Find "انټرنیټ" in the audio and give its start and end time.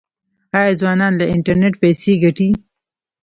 1.33-1.73